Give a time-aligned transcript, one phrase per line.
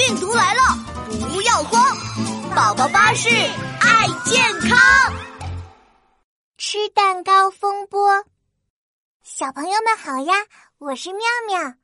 [0.00, 0.62] 病毒来了，
[1.30, 1.94] 不要慌！
[2.56, 4.78] 宝宝巴士爱健康。
[6.56, 8.24] 吃蛋糕风波，
[9.22, 10.34] 小朋友们好呀，
[10.78, 11.74] 我是妙妙。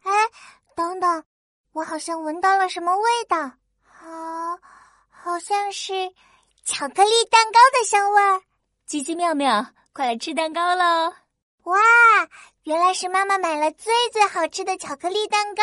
[0.00, 0.10] 哎，
[0.74, 1.24] 等等，
[1.72, 3.36] 我好像闻到了什么味道，
[3.82, 4.58] 好，
[5.10, 5.92] 好像是
[6.64, 8.40] 巧克力蛋糕的香味儿。
[8.88, 11.12] 叽叽妙妙，快来吃蛋糕喽！
[11.64, 11.78] 哇，
[12.62, 15.62] 原来是妈妈买了最最好吃的巧克力蛋糕。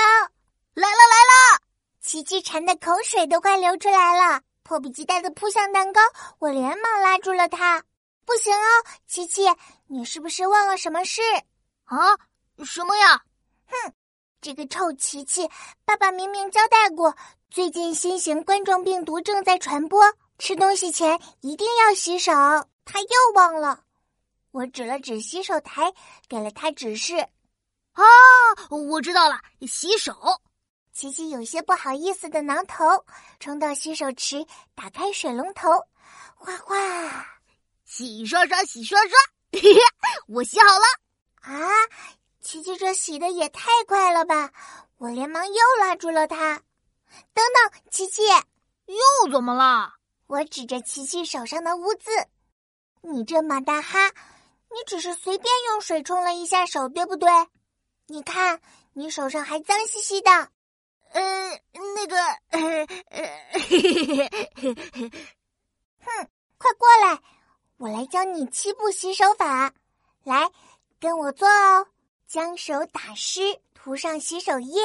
[2.19, 6.01] 琪琪馋的口水都快流出来了，迫不及待的扑向蛋糕。
[6.39, 7.81] 我连忙拉住了他，
[8.25, 8.67] 不行哦，
[9.07, 9.43] 琪琪，
[9.87, 11.21] 你是不是忘了什么事？
[11.85, 12.17] 啊，
[12.65, 13.23] 什么呀？
[13.67, 13.93] 哼，
[14.41, 15.49] 这个臭琪琪，
[15.85, 17.15] 爸爸明明交代过，
[17.49, 20.03] 最近新型冠状病毒正在传播，
[20.39, 22.33] 吃东西前一定要洗手。
[22.83, 23.85] 他又忘了。
[24.51, 25.93] 我指了指洗手台，
[26.27, 27.15] 给了他指示。
[27.93, 28.03] 啊，
[28.69, 30.13] 我知道了，洗手。
[30.99, 32.83] 琪琪有些不好意思的挠头，
[33.39, 34.45] 冲到洗手池，
[34.75, 35.69] 打开水龙头，
[36.35, 37.25] 哗哗，
[37.85, 39.17] 洗刷刷，洗刷刷，
[40.27, 40.83] 我洗好了。
[41.39, 41.69] 啊，
[42.41, 44.51] 琪琪这洗的也太快了吧！
[44.97, 46.61] 我连忙又拉住了他。
[47.33, 48.21] 等等，琪琪，
[48.87, 49.93] 又怎么了？
[50.27, 52.11] 我指着琪琪手上的污渍，
[53.03, 54.09] 你这马大哈，
[54.69, 57.29] 你只是随便用水冲了一下手，对不对？
[58.07, 58.59] 你看，
[58.91, 60.51] 你手上还脏兮兮的。
[61.11, 61.61] 呃，
[61.95, 62.17] 那个，
[62.49, 63.21] 呃呃，
[66.01, 67.21] 哼，快过来，
[67.77, 69.73] 我来教你七步洗手法。
[70.23, 70.51] 来，
[70.99, 71.87] 跟我做哦。
[72.27, 74.81] 将手打湿，涂上洗手液。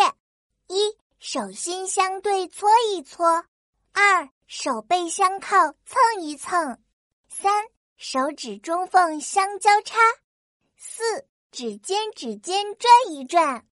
[0.68, 3.44] 一，手心相对搓一搓。
[3.92, 6.78] 二，手背相靠蹭一蹭。
[7.28, 7.66] 三，
[7.98, 9.98] 手指中缝相交叉。
[10.76, 11.02] 四，
[11.50, 13.66] 指尖指尖转一转。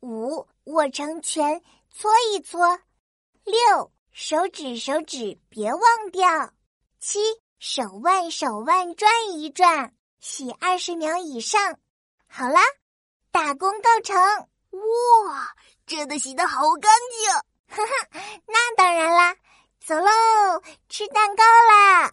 [0.00, 1.62] 五，握成拳。
[1.92, 2.80] 搓一搓，
[3.44, 6.52] 六手指手指别忘掉，
[6.98, 7.18] 七
[7.58, 11.78] 手腕手腕转一转，洗二十秒以上。
[12.26, 12.60] 好啦，
[13.32, 14.16] 大功告成！
[14.70, 17.76] 哇，真的洗的好干净！
[17.76, 18.08] 哈哈，
[18.46, 19.36] 那当然啦，
[19.84, 20.10] 走喽，
[20.88, 22.12] 吃蛋糕啦！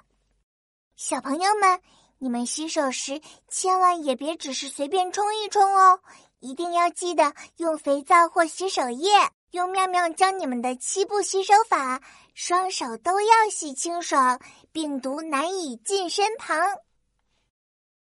[0.96, 1.82] 小朋友们，
[2.18, 6.02] 你们洗手时千万也别只是随便冲一冲哦，
[6.40, 9.10] 一定要记得用肥皂或洗手液。
[9.52, 12.02] 用妙妙教你们的七步洗手法，
[12.34, 14.40] 双手都要洗清爽，
[14.74, 16.60] 病毒难以近身旁。